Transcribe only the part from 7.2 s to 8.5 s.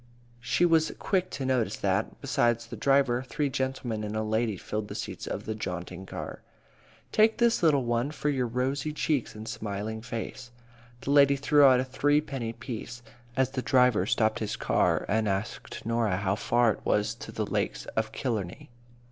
this, little one, for your